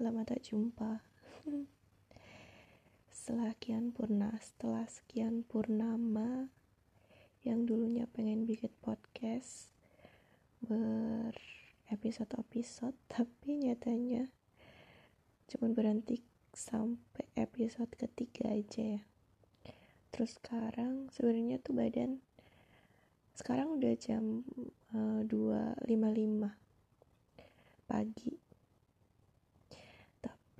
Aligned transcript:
lama 0.00 0.24
tak 0.24 0.40
jumpa. 0.40 1.04
setelah 3.20 3.52
sekian 3.52 3.92
purna, 3.92 4.32
setelah 4.40 4.88
sekian 4.88 5.44
purnama 5.44 6.48
yang 7.44 7.68
dulunya 7.68 8.08
pengen 8.10 8.48
bikin 8.48 8.72
podcast 8.80 9.70
ber 10.64 11.36
episode-episode, 11.92 12.96
tapi 13.12 13.60
nyatanya 13.60 14.32
cuma 15.46 15.68
berhenti 15.70 16.24
sampai 16.56 17.28
episode 17.36 17.92
ketiga 17.94 18.50
aja 18.50 18.98
ya. 18.98 19.02
Terus 20.10 20.40
sekarang 20.40 21.12
sebenarnya 21.14 21.62
tuh 21.62 21.76
badan 21.76 22.24
sekarang 23.36 23.78
udah 23.78 23.94
jam 23.96 24.44
uh, 24.92 25.22
2.55 25.24 26.50
pagi 27.88 28.49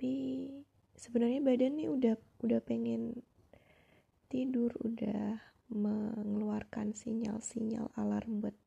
tapi 0.01 0.49
sebenarnya 0.97 1.45
badan 1.45 1.77
nih 1.77 1.85
udah 1.85 2.17
udah 2.41 2.57
pengen 2.65 3.21
tidur 4.33 4.73
udah 4.81 5.37
mengeluarkan 5.69 6.97
sinyal-sinyal 6.97 7.93
alarm 7.93 8.41
buat 8.41 8.57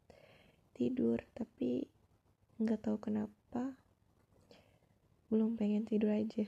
tidur. 0.78 1.27
Tapi 1.34 1.91
nggak 2.62 2.87
tahu 2.87 3.02
kenapa 3.02 3.75
belum 5.27 5.59
pengen 5.59 5.83
tidur 5.91 6.15
aja. 6.15 6.47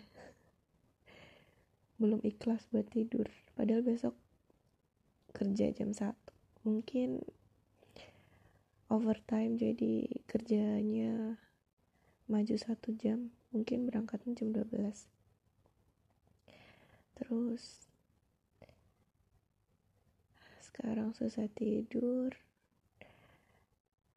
Belum 1.99 2.23
ikhlas 2.23 2.71
buat 2.71 2.87
tidur. 2.87 3.27
Padahal 3.59 3.83
besok 3.83 4.15
kerja 5.35 5.75
jam 5.75 5.91
satu. 5.99 6.31
Mungkin 6.63 7.27
overtime 8.87 9.59
jadi 9.59 10.23
kerjanya 10.31 11.43
maju 12.27 12.55
satu 12.59 12.95
jam 12.99 13.31
mungkin 13.55 13.87
berangkatnya 13.87 14.35
jam 14.35 14.51
12 14.51 15.07
terus 17.17 17.87
sekarang 20.61 21.17
susah 21.17 21.49
tidur 21.57 22.37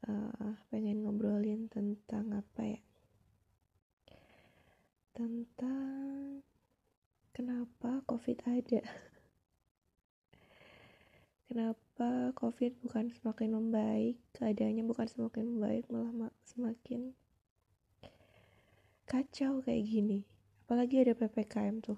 uh, 0.10 0.54
pengen 0.74 1.04
ngobrolin 1.06 1.70
tentang 1.70 2.34
apa 2.34 2.62
ya? 2.66 2.82
Tentang 5.14 6.44
kenapa 7.36 8.04
covid 8.08 8.40
ada. 8.48 8.82
Kenapa 11.50 12.30
covid 12.38 12.78
bukan 12.86 13.10
semakin 13.10 13.58
membaik 13.58 14.22
keadaannya 14.38 14.86
bukan 14.86 15.10
semakin 15.10 15.58
membaik 15.58 15.90
malah 15.90 16.30
semakin 16.46 17.18
kacau 19.10 19.66
kayak 19.66 19.90
gini. 19.90 20.22
Apalagi 20.70 21.02
ada 21.02 21.18
ppkm 21.18 21.82
tuh. 21.82 21.98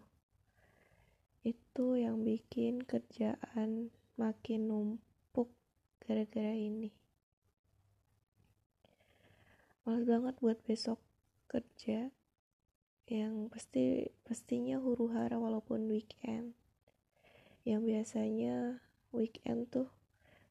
Itu 1.44 2.00
yang 2.00 2.24
bikin 2.24 2.88
kerjaan 2.88 3.92
makin 4.16 4.72
numpuk 4.72 5.52
gara-gara 6.00 6.56
ini. 6.56 6.96
Males 9.84 10.08
banget 10.08 10.40
buat 10.40 10.56
besok 10.64 11.04
kerja 11.52 12.16
yang 13.12 13.52
pasti 13.52 14.08
pastinya 14.24 14.80
huru 14.80 15.12
hara 15.12 15.36
walaupun 15.36 15.92
weekend. 15.92 16.56
Yang 17.68 17.82
biasanya 17.92 18.56
weekend 19.12 19.68
tuh 19.68 19.92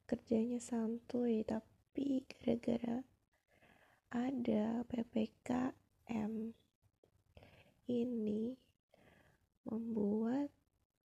kerjanya 0.04 0.60
santuy 0.60 1.40
tapi 1.40 2.28
gara-gara 2.28 3.00
ada 4.12 4.84
PPKM 4.92 5.79
ini 7.86 8.58
membuat 9.62 10.50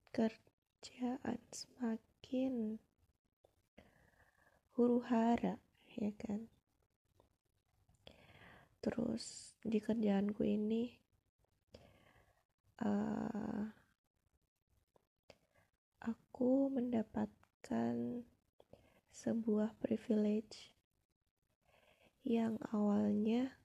kerjaan 0.10 1.40
semakin 1.54 2.82
huru 4.74 5.06
hara 5.06 5.62
ya 5.94 6.12
kan? 6.18 6.50
Terus 8.82 9.54
di 9.62 9.78
kerjaanku 9.78 10.42
ini 10.42 10.94
uh, 12.82 13.70
aku 16.02 16.70
mendapat 16.74 17.30
mendapatkan 17.66 18.22
sebuah 19.10 19.74
privilege 19.82 20.70
yang 22.22 22.62
awalnya 22.70 23.58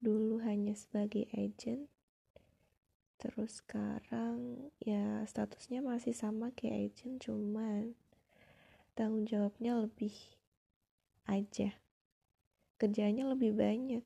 dulu 0.00 0.42
hanya 0.44 0.76
sebagai 0.76 1.26
agent. 1.32 1.88
Terus 3.16 3.64
sekarang 3.64 4.68
ya 4.76 5.24
statusnya 5.24 5.80
masih 5.80 6.12
sama 6.12 6.52
kayak 6.52 6.92
agent 6.92 7.24
cuman 7.24 7.96
tanggung 8.92 9.24
jawabnya 9.24 9.80
lebih 9.80 10.12
aja. 11.24 11.72
Kerjanya 12.76 13.24
lebih 13.32 13.56
banyak. 13.56 14.04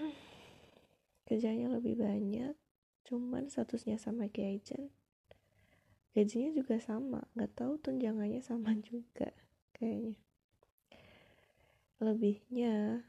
Kerjanya 1.28 1.68
lebih 1.76 2.00
banyak 2.00 2.56
cuman 3.04 3.52
statusnya 3.52 4.00
sama 4.00 4.32
kayak 4.32 4.64
agent. 4.64 4.88
Gajinya 6.16 6.56
juga 6.56 6.80
sama 6.80 7.28
nggak 7.36 7.52
tahu 7.52 7.76
tunjangannya 7.84 8.40
sama 8.40 8.72
juga 8.88 9.28
kayaknya 9.76 10.23
lebihnya 12.02 13.06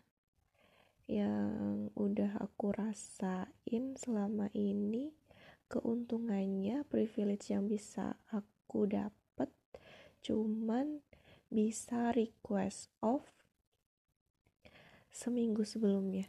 yang 1.06 1.94
udah 1.94 2.41
aku 2.41 2.73
rasain 2.73 3.94
selama 3.94 4.50
ini 4.57 5.13
keuntungannya 5.69 6.85
privilege 6.90 7.53
yang 7.53 7.69
bisa 7.69 8.18
aku 8.29 8.90
dapat 8.90 9.50
cuman 10.25 11.06
bisa 11.53 12.09
request 12.18 12.90
off 13.06 13.25
seminggu 15.16 15.63
sebelumnya. 15.63 16.28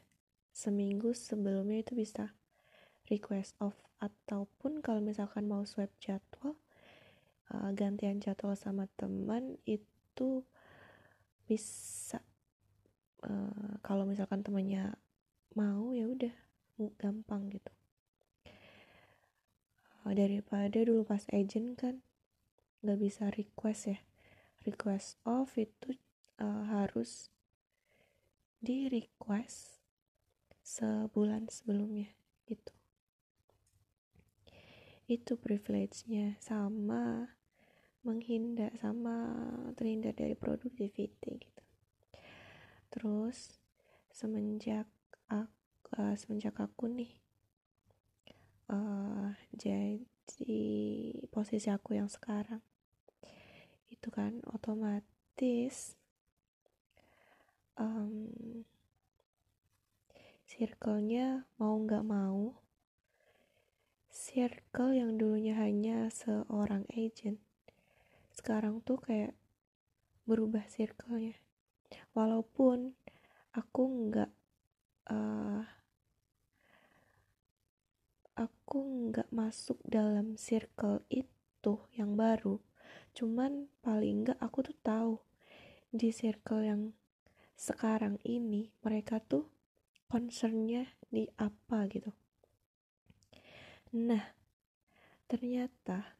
Seminggu 0.54 1.12
sebelumnya 1.12 1.82
itu 1.82 1.98
bisa 1.98 2.32
request 3.10 3.58
off 3.58 3.76
ataupun 3.98 4.84
kalau 4.84 5.00
misalkan 5.00 5.48
mau 5.48 5.64
swap 5.64 5.88
jadwal 5.98 6.54
uh, 7.50 7.72
gantian 7.72 8.20
jadwal 8.20 8.54
sama 8.54 8.86
teman 8.94 9.56
itu 9.64 10.44
bisa 11.48 12.20
uh, 13.26 13.74
kalau 13.82 14.06
misalkan 14.06 14.40
temannya 14.46 14.94
mau 15.58 15.90
ya 15.92 16.06
udah 16.06 16.34
gampang 17.00 17.50
gitu. 17.50 17.72
Uh, 20.06 20.14
daripada 20.14 20.86
dulu 20.86 21.02
pas 21.02 21.26
agent 21.34 21.74
kan 21.74 21.94
nggak 22.86 22.98
bisa 23.02 23.28
request 23.34 23.82
ya. 23.90 23.98
Request 24.62 25.18
off 25.26 25.58
itu 25.58 25.98
uh, 26.38 26.64
harus 26.70 27.30
di 28.62 28.86
request 28.86 29.82
sebulan 30.62 31.50
sebelumnya 31.50 32.10
gitu. 32.46 32.74
Itu 35.06 35.38
privilege-nya 35.38 36.34
sama 36.42 37.30
menghindar 38.06 38.70
sama 38.78 39.34
terhindar 39.74 40.14
dari 40.14 40.38
productivity 40.38 41.42
gitu 41.42 41.65
terus 42.96 43.60
semenjak 44.08 44.88
aku, 45.28 45.52
uh, 46.00 46.16
semenjak 46.16 46.56
aku 46.56 46.88
nih 46.88 47.12
uh, 48.72 49.36
jadi 49.52 50.64
posisi 51.28 51.68
aku 51.68 52.00
yang 52.00 52.08
sekarang 52.08 52.64
itu 53.92 54.08
kan 54.08 54.40
otomatis 54.48 55.92
um, 57.76 58.64
circle-nya 60.48 61.44
mau 61.60 61.76
nggak 61.76 62.00
mau 62.00 62.56
circle 64.08 64.96
yang 64.96 65.20
dulunya 65.20 65.52
hanya 65.52 66.08
seorang 66.08 66.88
agent 66.96 67.36
sekarang 68.32 68.80
tuh 68.80 68.96
kayak 68.96 69.36
berubah 70.24 70.64
circle-nya 70.64 71.36
walaupun 72.16 72.96
aku 73.52 73.82
nggak 74.08 74.32
uh, 75.12 75.60
aku 78.32 78.78
nggak 79.12 79.28
masuk 79.28 79.76
dalam 79.84 80.40
circle 80.40 81.04
itu 81.12 81.84
yang 81.92 82.16
baru. 82.16 82.56
Cuman 83.12 83.68
paling 83.84 84.24
nggak 84.24 84.40
aku 84.40 84.64
tuh 84.64 84.78
tahu 84.80 85.14
di 85.92 86.08
circle 86.08 86.64
yang 86.64 86.82
sekarang 87.56 88.16
ini 88.24 88.72
mereka 88.80 89.20
tuh 89.20 89.48
concernnya 90.08 90.88
di 91.12 91.28
apa 91.36 91.84
gitu. 91.92 92.12
Nah 93.92 94.24
ternyata 95.28 96.16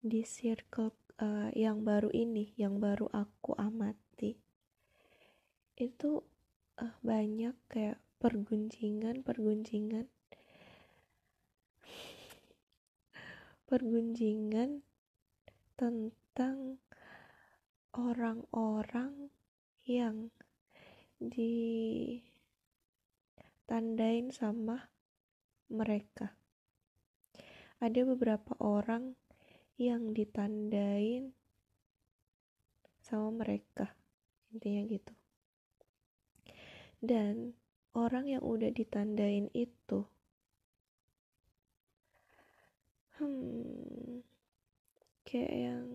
di 0.00 0.24
circle 0.24 0.92
uh, 1.20 1.52
yang 1.52 1.84
baru 1.84 2.08
ini 2.12 2.56
yang 2.56 2.80
baru 2.80 3.08
aku 3.12 3.52
amati 3.60 4.49
itu 5.80 6.20
uh, 6.76 6.94
banyak 7.00 7.56
kayak 7.72 7.96
pergunjingan 8.20 9.24
pergunjingan 9.24 10.12
pergunjingan 13.64 14.84
tentang 15.80 16.76
orang-orang 17.96 19.30
yang 19.88 20.28
ditandain 21.22 22.26
sama 24.34 24.90
mereka. 25.70 26.34
Ada 27.80 28.04
beberapa 28.04 28.58
orang 28.58 29.14
yang 29.78 30.12
ditandain 30.12 31.32
sama 33.00 33.46
mereka, 33.46 33.94
intinya 34.52 34.82
gitu. 34.90 35.19
Dan 37.00 37.56
orang 37.96 38.28
yang 38.28 38.44
udah 38.44 38.68
ditandain 38.68 39.48
itu, 39.56 40.04
hmm, 43.16 44.20
kayak 45.24 45.54
yang 45.56 45.88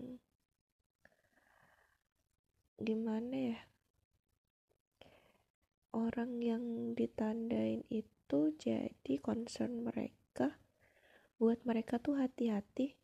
gimana 2.82 3.54
ya? 3.54 3.60
Orang 5.96 6.44
yang 6.44 6.92
ditandain 6.92 7.86
itu 7.88 8.52
jadi 8.58 9.14
concern 9.22 9.86
mereka 9.86 10.60
buat 11.40 11.62
mereka 11.64 12.02
tuh 12.02 12.20
hati-hati 12.20 12.98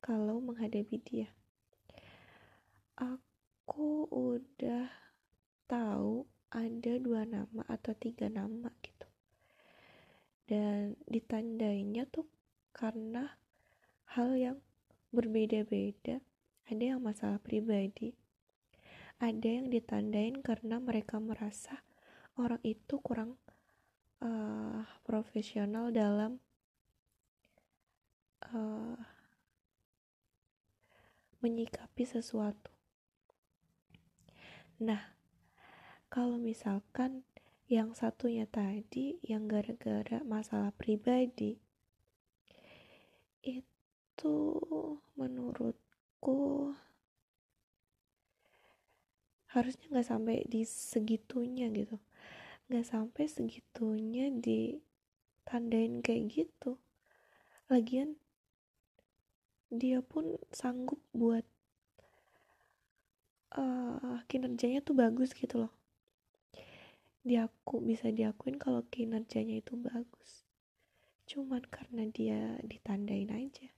kalau 0.00 0.38
menghadapi 0.40 0.96
dia. 1.02 1.28
Aku 2.96 4.08
udah 4.08 4.88
tahu 5.68 6.24
ada 6.50 6.92
dua 7.02 7.26
nama 7.26 7.62
atau 7.66 7.92
tiga 7.96 8.30
nama 8.30 8.70
gitu 8.82 9.08
dan 10.46 10.94
ditandainnya 11.10 12.06
tuh 12.06 12.26
karena 12.70 13.34
hal 14.14 14.36
yang 14.38 14.58
berbeda-beda 15.10 16.22
ada 16.66 16.84
yang 16.84 17.02
masalah 17.02 17.42
pribadi 17.42 18.14
ada 19.16 19.48
yang 19.48 19.72
ditandain 19.72 20.44
karena 20.44 20.76
mereka 20.76 21.16
merasa 21.16 21.80
orang 22.36 22.60
itu 22.60 23.00
kurang 23.00 23.40
uh, 24.20 24.84
profesional 25.08 25.88
dalam 25.88 26.36
uh, 28.52 29.00
menyikapi 31.40 32.04
sesuatu. 32.04 32.68
Nah, 34.84 35.15
kalau 36.06 36.38
misalkan 36.38 37.26
yang 37.66 37.98
satunya 37.98 38.46
tadi 38.46 39.18
yang 39.26 39.50
gara-gara 39.50 40.22
masalah 40.22 40.70
pribadi 40.70 41.58
itu 43.42 44.38
menurutku 45.18 46.70
harusnya 49.50 49.86
nggak 49.90 50.06
sampai 50.06 50.36
di 50.46 50.62
segitunya 50.62 51.66
gitu. 51.74 51.98
Nggak 52.70 52.86
sampai 52.86 53.24
segitunya 53.26 54.30
ditandain 54.30 56.06
kayak 56.06 56.30
gitu. 56.30 56.78
Lagian 57.66 58.14
dia 59.74 59.98
pun 60.06 60.38
sanggup 60.54 61.02
buat 61.10 61.42
uh, 63.58 64.22
kinerjanya 64.30 64.86
tuh 64.86 64.94
bagus 64.94 65.34
gitu 65.34 65.66
loh 65.66 65.72
diaku 67.26 67.82
bisa 67.82 68.14
diakuin 68.14 68.54
kalau 68.54 68.86
kinerjanya 68.86 69.58
itu 69.58 69.74
bagus. 69.74 70.46
Cuman 71.26 71.66
karena 71.66 72.06
dia 72.06 72.54
ditandain 72.62 73.34
aja 73.34 73.74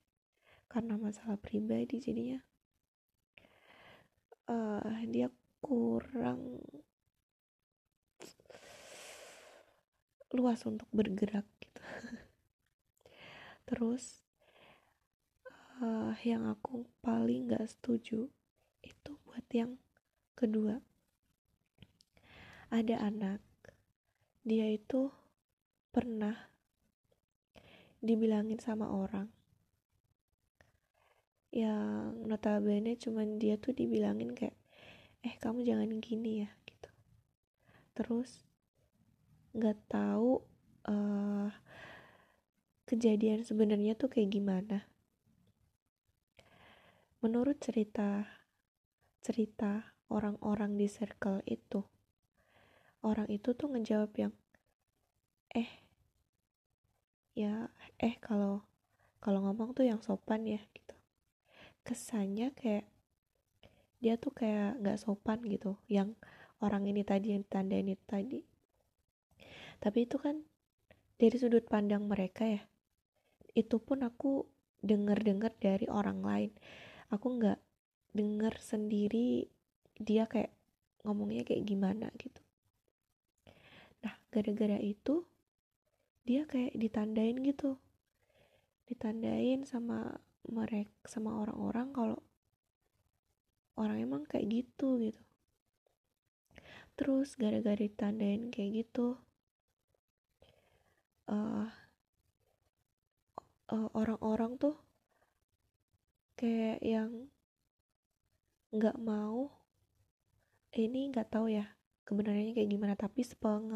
karena 0.69 1.01
masalah 1.01 1.41
pribadi 1.41 1.97
jadinya 1.97 2.45
uh, 4.53 5.01
dia 5.09 5.33
kurang 5.65 6.61
luas 10.29 10.61
untuk 10.69 10.85
bergerak 10.93 11.49
gitu. 11.57 11.83
Terus 13.69 14.21
uh, 15.81 16.13
yang 16.21 16.45
aku 16.53 16.85
paling 17.01 17.49
gak 17.49 17.65
setuju 17.65 18.29
itu 18.85 19.11
buat 19.25 19.45
yang 19.57 19.81
kedua 20.37 20.85
ada 22.69 23.01
anak. 23.01 23.41
Dia 24.45 24.69
itu 24.69 25.09
pernah 25.89 26.37
dibilangin 28.05 28.61
sama 28.61 28.93
orang. 28.93 29.33
Yang 31.49 32.13
notabene 32.29 32.93
cuman 33.01 33.41
dia 33.41 33.57
tuh 33.57 33.73
dibilangin 33.73 34.37
kayak 34.37 34.57
eh 35.25 35.35
kamu 35.41 35.65
jangan 35.65 35.91
gini 35.99 36.45
ya 36.45 36.51
gitu. 36.69 36.91
Terus 37.97 38.45
nggak 39.57 39.79
tahu 39.89 40.45
uh, 40.87 41.49
kejadian 42.85 43.49
sebenarnya 43.49 43.97
tuh 43.97 44.13
kayak 44.13 44.29
gimana. 44.29 44.85
Menurut 47.25 47.59
cerita 47.59 48.29
cerita 49.25 49.97
orang-orang 50.13 50.79
di 50.79 50.87
circle 50.87 51.43
itu 51.49 51.83
orang 53.03 53.29
itu 53.31 53.55
tuh 53.55 53.71
ngejawab 53.71 54.11
yang 54.19 54.35
eh 55.55 55.71
ya 57.39 57.71
eh 58.03 58.19
kalau 58.19 58.67
kalau 59.23 59.43
ngomong 59.47 59.75
tuh 59.75 59.87
yang 59.87 60.03
sopan 60.03 60.47
ya 60.47 60.63
gitu. 60.75 60.95
Kesannya 61.87 62.55
kayak 62.55 62.87
dia 63.99 64.15
tuh 64.19 64.35
kayak 64.35 64.79
nggak 64.83 64.99
sopan 64.99 65.43
gitu. 65.47 65.79
Yang 65.91 66.19
orang 66.63 66.87
ini 66.87 67.03
tadi 67.03 67.35
yang 67.35 67.43
ditandain 67.47 67.87
itu 67.91 68.05
tadi. 68.07 68.41
Tapi 69.79 69.99
itu 70.07 70.19
kan 70.19 70.43
dari 71.19 71.37
sudut 71.39 71.67
pandang 71.67 72.07
mereka 72.07 72.47
ya. 72.47 72.63
Itu 73.55 73.83
pun 73.83 74.07
aku 74.07 74.47
denger-dengar 74.83 75.55
dari 75.59 75.91
orang 75.91 76.23
lain. 76.23 76.51
Aku 77.11 77.39
nggak 77.39 77.59
denger 78.15 78.55
sendiri 78.59 79.51
dia 79.99 80.31
kayak 80.31 80.55
ngomongnya 81.03 81.43
kayak 81.47 81.67
gimana 81.67 82.11
gitu 82.19 82.48
gara-gara 84.39 84.79
itu 84.79 85.27
dia 86.23 86.47
kayak 86.47 86.79
ditandain 86.79 87.43
gitu. 87.43 87.75
Ditandain 88.87 89.67
sama 89.67 90.23
mereka 90.47 90.95
sama 91.11 91.43
orang-orang 91.43 91.91
kalau 91.91 92.21
orang 93.75 93.99
emang 93.99 94.23
kayak 94.31 94.47
gitu 94.47 95.03
gitu. 95.03 95.19
Terus 96.95 97.35
gara-gara 97.35 97.75
ditandain 97.75 98.55
kayak 98.55 98.87
gitu 98.87 99.19
uh, 101.27 101.69
uh, 103.69 103.89
orang-orang 103.93 104.57
tuh 104.57 104.77
kayak 106.39 106.79
yang 106.81 107.29
nggak 108.71 108.97
mau 109.01 109.49
ini 110.77 111.09
nggak 111.09 111.33
tahu 111.33 111.49
ya 111.49 111.67
kebenarannya 112.05 112.53
kayak 112.53 112.71
gimana 112.71 112.95
tapi 112.97 113.25
sepeng 113.25 113.73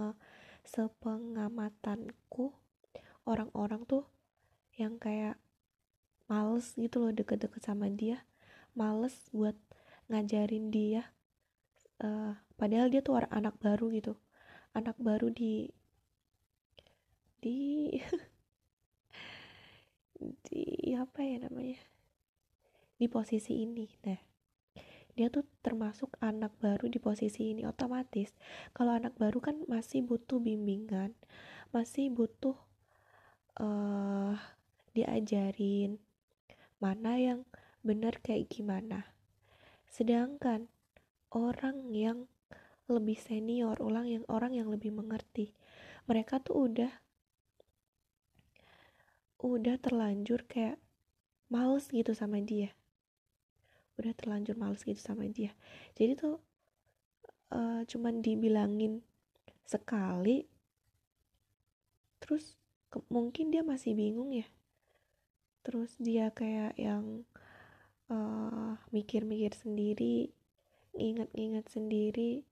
sepengamatanku 0.67 2.55
orang-orang 3.27 3.87
tuh 3.87 4.07
yang 4.79 4.97
kayak 4.97 5.37
males 6.27 6.75
gitu 6.79 7.03
loh 7.03 7.13
deket-deket 7.13 7.63
sama 7.63 7.93
dia 7.93 8.25
males 8.73 9.15
buat 9.31 9.55
ngajarin 10.09 10.73
dia 10.73 11.13
uh, 12.01 12.41
padahal 12.57 12.89
dia 12.89 13.05
tuh 13.05 13.19
anak 13.19 13.59
baru 13.61 13.93
gitu 13.93 14.17
anak 14.73 14.97
baru 14.97 15.29
di 15.29 15.69
di 17.43 17.91
di 20.47 20.95
apa 20.95 21.27
ya 21.27 21.43
namanya 21.43 21.83
di 22.97 23.07
posisi 23.11 23.67
ini. 23.67 23.91
Nah 24.07 24.32
dia 25.13 25.29
tuh 25.29 25.45
termasuk 25.61 26.17
anak 26.25 26.53
baru 26.61 26.89
di 26.89 26.97
posisi 26.97 27.53
ini 27.53 27.69
otomatis 27.69 28.33
kalau 28.73 28.97
anak 28.97 29.13
baru 29.21 29.39
kan 29.45 29.57
masih 29.69 30.01
butuh 30.05 30.41
bimbingan 30.41 31.13
masih 31.73 32.09
butuh 32.09 32.57
uh, 33.61 34.37
diajarin 34.93 36.01
mana 36.83 37.15
yang 37.15 37.41
benar 37.87 38.19
kayak 38.19 38.51
gimana. 38.51 39.07
Sedangkan 39.87 40.67
orang 41.31 41.95
yang 41.95 42.27
lebih 42.91 43.15
senior, 43.15 43.79
orang 43.79 44.11
yang 44.11 44.25
orang 44.27 44.59
yang 44.59 44.67
lebih 44.67 44.91
mengerti, 44.91 45.55
mereka 46.11 46.43
tuh 46.43 46.67
udah 46.67 46.93
udah 49.43 49.75
terlanjur 49.79 50.47
kayak 50.51 50.83
males 51.47 51.87
gitu 51.91 52.15
sama 52.19 52.43
dia. 52.43 52.75
Udah 54.03 54.13
terlanjur 54.19 54.59
males 54.59 54.83
gitu 54.83 54.99
sama 54.99 55.31
dia. 55.31 55.55
Jadi 55.95 56.19
tuh 56.19 56.43
uh, 57.55 57.87
cuman 57.87 58.19
dibilangin 58.19 59.07
sekali 59.63 60.45
terus 62.19 62.59
mungkin 63.09 63.49
dia 63.49 63.65
masih 63.65 63.97
bingung 63.97 64.35
ya 64.35 64.47
terus 65.63 65.95
dia 65.97 66.29
kayak 66.35 66.75
yang 66.77 67.25
mikir 68.93 69.25
mikir-mikir 69.25 69.57
sendiri 69.57 70.29
ingat-ingat 70.93 71.65
sendiri 71.73 72.45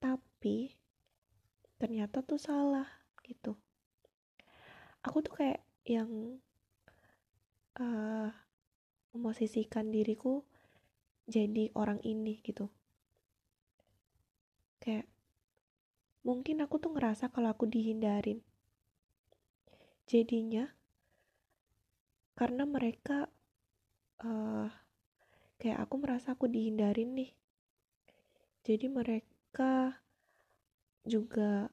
tapi 0.00 0.72
ternyata 1.76 2.24
tuh 2.24 2.40
salah 2.40 2.88
gitu 3.20 3.52
aku 5.04 5.20
tuh 5.20 5.36
kayak 5.36 5.60
yang 5.84 6.40
uh, 7.76 8.32
memosisikan 9.12 9.92
diriku 9.92 10.40
jadi 11.32 11.72
orang 11.72 11.96
ini 12.04 12.44
gitu. 12.44 12.68
Kayak 14.76 15.08
mungkin 16.20 16.60
aku 16.60 16.76
tuh 16.76 16.92
ngerasa 16.92 17.32
kalau 17.32 17.48
aku 17.48 17.64
dihindarin. 17.64 18.44
Jadinya 20.04 20.68
karena 22.36 22.68
mereka 22.68 23.32
uh, 24.20 24.68
kayak 25.56 25.78
aku 25.88 25.94
merasa 25.96 26.36
aku 26.36 26.52
dihindarin 26.52 27.16
nih. 27.16 27.32
Jadi 28.68 28.86
mereka 28.92 29.96
juga 31.08 31.72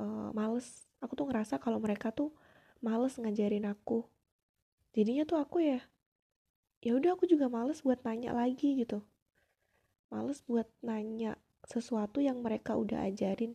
uh, 0.00 0.32
males. 0.32 0.88
Aku 1.04 1.12
tuh 1.12 1.28
ngerasa 1.28 1.60
kalau 1.60 1.76
mereka 1.76 2.08
tuh 2.08 2.32
males 2.80 3.20
ngajarin 3.20 3.68
aku. 3.68 4.08
Jadinya 4.96 5.28
tuh 5.28 5.36
aku 5.36 5.60
ya 5.60 5.84
ya 6.80 6.96
udah 6.96 7.16
aku 7.16 7.28
juga 7.28 7.52
males 7.52 7.84
buat 7.84 8.00
nanya 8.04 8.32
lagi 8.32 8.80
gitu. 8.80 9.04
Males 10.08 10.40
buat 10.48 10.66
nanya 10.80 11.36
sesuatu 11.68 12.24
yang 12.24 12.40
mereka 12.40 12.74
udah 12.74 13.04
ajarin. 13.04 13.54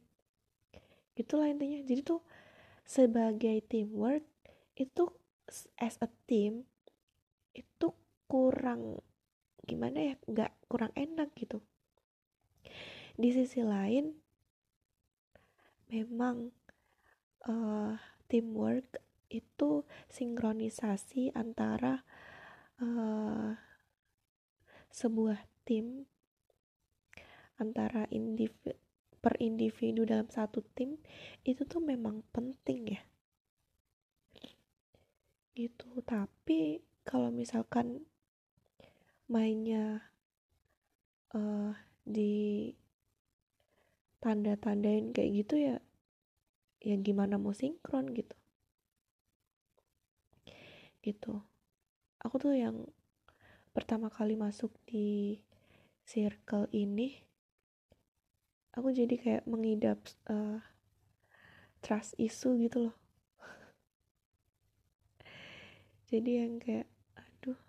Itulah 1.18 1.50
intinya. 1.50 1.82
Jadi 1.82 2.02
tuh 2.06 2.22
sebagai 2.86 3.66
teamwork 3.66 4.24
itu 4.78 5.10
as 5.82 5.98
a 6.06 6.10
team 6.30 6.70
itu 7.58 7.88
kurang 8.30 9.02
gimana 9.66 10.14
ya 10.14 10.16
nggak 10.30 10.54
kurang 10.70 10.94
enak 10.94 11.34
gitu. 11.34 11.66
Di 13.18 13.30
sisi 13.34 13.66
lain 13.66 14.14
memang 15.90 16.54
uh, 17.50 17.98
teamwork 18.30 19.02
itu 19.32 19.88
sinkronisasi 20.12 21.34
antara 21.34 22.06
uh, 22.80 23.56
sebuah 24.92 25.40
tim 25.68 26.08
antara 27.56 28.08
individu 28.12 28.76
per 29.24 29.42
individu 29.42 30.06
dalam 30.06 30.30
satu 30.30 30.62
tim 30.78 31.02
itu 31.42 31.66
tuh 31.66 31.82
memang 31.82 32.22
penting 32.30 32.94
ya. 32.94 33.02
Gitu. 35.58 35.90
Tapi 36.06 36.86
kalau 37.02 37.34
misalkan 37.34 38.06
mainnya 39.26 40.06
uh, 41.34 41.74
di 42.06 42.70
tanda-tandain 44.22 45.10
kayak 45.10 45.32
gitu 45.42 45.56
ya 45.58 45.76
ya 46.86 46.96
gimana 47.02 47.42
mau 47.42 47.50
sinkron 47.50 48.14
gitu. 48.14 48.38
Gitu 51.02 51.55
aku 52.26 52.42
tuh 52.42 52.58
yang 52.58 52.90
pertama 53.78 54.10
kali 54.10 54.34
masuk 54.34 54.74
di 54.90 55.38
circle 56.02 56.66
ini 56.74 57.26
aku 58.76 58.92
jadi 58.92 59.16
kayak 59.16 59.44
mengidap 59.48 60.04
uh, 60.28 60.60
trust 61.80 62.14
issue 62.20 62.60
gitu 62.60 62.92
loh. 62.92 62.96
Jadi 66.12 66.32
yang 66.44 66.60
kayak 66.60 66.92
aduh 67.16 67.60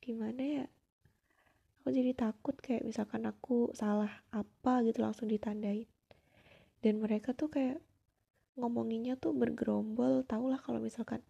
gimana 0.00 0.42
ya? 0.42 0.66
Aku 1.84 1.92
jadi 1.92 2.16
takut 2.16 2.56
kayak 2.56 2.88
misalkan 2.88 3.28
aku 3.28 3.68
salah 3.76 4.24
apa 4.32 4.80
gitu 4.88 5.04
langsung 5.04 5.28
ditandain. 5.28 5.84
Dan 6.80 7.04
mereka 7.04 7.36
tuh 7.36 7.52
kayak 7.52 7.84
ngomonginnya 8.56 9.20
tuh 9.20 9.36
bergerombol 9.36 10.24
tau 10.24 10.48
lah 10.48 10.56
kalau 10.56 10.80
misalkan 10.80 11.20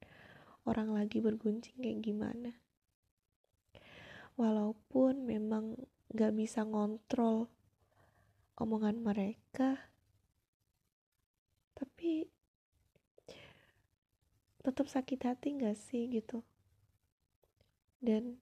orang 0.64 0.92
lagi 0.96 1.20
berguncing 1.20 1.76
kayak 1.80 2.00
gimana. 2.00 2.52
Walaupun 4.34 5.28
memang 5.28 5.78
gak 6.10 6.34
bisa 6.34 6.66
ngontrol 6.66 7.46
omongan 8.58 9.02
mereka 9.02 9.78
tapi 11.74 12.30
tetap 14.64 14.86
sakit 14.88 15.20
hati 15.20 15.60
gak 15.60 15.76
sih 15.76 16.08
gitu? 16.08 16.40
Dan 18.00 18.40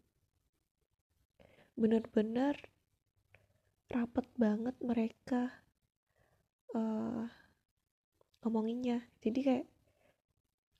bener-bener 1.74 2.54
rapet 3.92 4.26
banget 4.38 4.76
mereka 4.80 5.64
uh, 6.72 7.26
ngomonginnya. 8.40 9.04
Jadi 9.20 9.40
kayak 9.44 9.66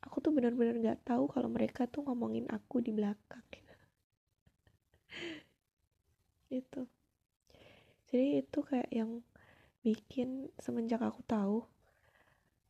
aku 0.03 0.17
tuh 0.21 0.33
bener-bener 0.35 0.77
gak 0.83 1.07
tahu 1.07 1.31
kalau 1.31 1.49
mereka 1.49 1.87
tuh 1.87 2.05
ngomongin 2.05 2.47
aku 2.51 2.83
di 2.83 2.91
belakang. 2.91 3.45
Itu 6.63 6.87
jadi 8.13 8.45
itu 8.45 8.61
kayak 8.61 8.93
yang 8.93 9.25
bikin 9.81 10.53
semenjak 10.61 11.01
aku 11.01 11.25
tahu 11.25 11.65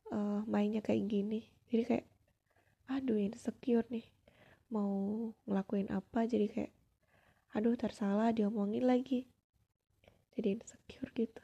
uh, 0.07 0.39
mainnya 0.47 0.79
kayak 0.79 1.03
gini 1.03 1.51
jadi 1.67 1.83
kayak 1.83 2.07
aduh 2.87 3.19
insecure 3.19 3.83
nih 3.91 4.07
mau 4.73 5.29
ngelakuin 5.45 5.93
apa? 5.93 6.25
Jadi 6.25 6.49
kayak 6.49 6.73
aduh 7.53 7.77
tersalah 7.77 8.33
diomongin 8.33 8.89
lagi. 8.89 9.29
Jadi 10.33 10.57
insecure 10.57 11.13
gitu. 11.13 11.43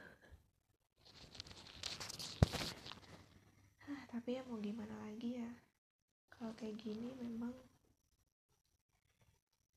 Hah, 3.85 4.01
tapi 4.11 4.37
ya 4.37 4.41
mau 4.49 4.57
gimana 4.57 4.97
lagi 5.05 5.37
ya 5.37 5.68
kalau 6.39 6.55
kayak 6.55 6.79
gini 6.79 7.11
memang 7.19 7.51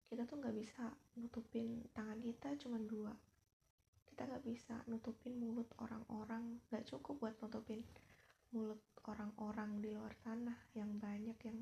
kita 0.07 0.23
tuh 0.23 0.39
nggak 0.39 0.55
bisa 0.55 0.95
nutupin 1.19 1.83
tangan 1.91 2.23
kita 2.23 2.55
cuma 2.63 2.79
dua 2.79 3.11
kita 4.07 4.31
nggak 4.31 4.47
bisa 4.47 4.79
nutupin 4.87 5.35
mulut 5.35 5.67
orang-orang 5.83 6.63
nggak 6.71 6.87
cukup 6.87 7.19
buat 7.19 7.35
nutupin 7.43 7.83
mulut 8.55 8.79
orang-orang 9.11 9.83
di 9.83 9.91
luar 9.91 10.15
sana 10.23 10.55
yang 10.79 10.95
banyak 11.03 11.35
yang 11.43 11.59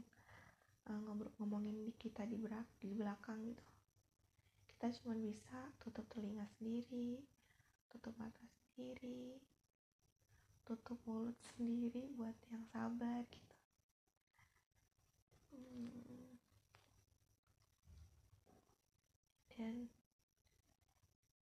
uh, 0.92 1.00
ngomongin 1.40 1.80
di 1.80 1.96
kita 1.96 2.28
di, 2.28 2.36
di 2.76 2.90
belakang 2.92 3.40
gitu 3.48 3.64
kita 4.76 4.92
cuma 5.00 5.16
bisa 5.16 5.72
tutup 5.80 6.04
telinga 6.12 6.44
sendiri 6.60 7.24
tutup 7.88 8.12
mata 8.20 8.44
sendiri 8.76 9.40
tutup 10.68 11.00
mulut 11.08 11.34
sendiri 11.56 12.06
buat 12.14 12.36
yang 12.52 12.62
sabar 12.70 13.26
gitu. 13.26 13.49
Dan 19.60 19.92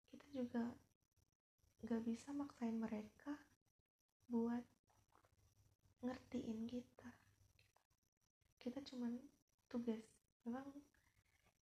kita 0.07 0.27
juga 0.31 0.65
gak 1.83 2.03
bisa 2.07 2.31
maksain 2.31 2.79
mereka 2.79 3.35
buat 4.31 4.63
ngertiin 5.99 6.71
kita. 6.71 7.11
Kita 8.63 8.79
cuman 8.87 9.19
tugas 9.67 9.99
memang 10.47 10.63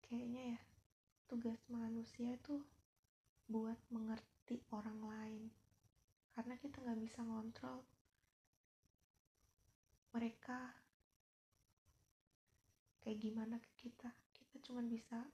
kayaknya 0.05 0.59
ya 0.59 0.61
tugas 1.25 1.57
manusia 1.73 2.37
tuh 2.45 2.61
buat 3.49 3.81
mengerti 3.89 4.61
orang 4.77 5.01
lain. 5.01 5.45
Karena 6.37 6.61
kita 6.61 6.85
nggak 6.85 7.01
bisa 7.01 7.25
ngontrol 7.25 7.81
mereka 10.13 10.82
kayak 13.03 13.19
gimana 13.19 13.59
ke 13.59 13.71
kita? 13.77 14.11
Kita 14.33 14.57
cuma 14.63 14.83
bisa 14.87 15.27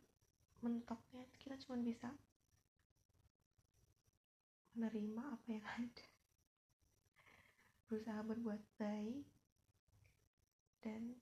mentoknya 0.64 1.22
kita 1.38 1.54
cuma 1.62 1.78
bisa 1.78 2.10
menerima 4.74 5.22
apa 5.22 5.46
yang 5.52 5.66
ada. 5.68 6.06
Berusaha 7.86 8.20
berbuat 8.24 8.62
baik. 8.80 9.26
Dan 10.82 11.18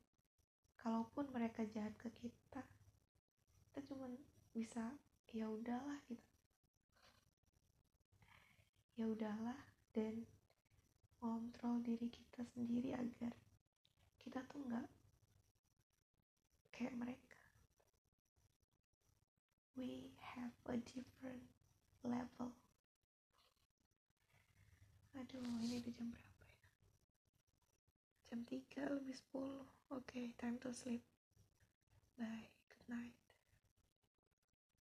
kalaupun 0.80 1.28
mereka 1.34 1.66
jahat 1.66 1.96
ke 1.98 2.12
kita 2.14 2.62
kita 3.76 3.92
cuma 3.92 4.08
bisa 4.56 4.96
ya 5.36 5.52
udahlah 5.52 6.00
gitu. 6.08 6.32
Ya 8.96 9.04
udahlah 9.04 9.60
dan 9.92 10.24
kontrol 11.20 11.84
diri 11.84 12.08
kita 12.08 12.40
sendiri 12.56 12.96
agar 12.96 13.36
kita 14.16 14.40
tuh 14.48 14.64
nggak 14.64 14.88
kayak 16.76 16.92
mereka. 16.92 17.40
We 19.72 20.12
have 20.36 20.52
a 20.68 20.76
different 20.76 21.48
level. 22.04 22.52
Aduh, 25.16 25.40
ini 25.40 25.80
udah 25.80 25.92
jam 25.96 26.08
berapa 26.12 26.44
ya? 26.44 26.68
Jam 28.28 28.40
3 28.44 29.00
lebih 29.00 29.16
10. 29.16 29.32
Oke, 29.32 29.64
okay, 29.88 30.24
time 30.36 30.60
to 30.60 30.68
sleep. 30.76 31.00
Bye, 32.20 32.52
good 32.68 32.84
night. 32.92 33.25